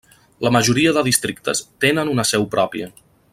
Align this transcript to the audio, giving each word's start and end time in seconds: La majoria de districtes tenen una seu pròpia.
La 0.45 0.51
majoria 0.55 0.93
de 0.95 1.03
districtes 1.09 1.61
tenen 1.85 2.13
una 2.15 2.29
seu 2.31 2.49
pròpia. 2.57 2.91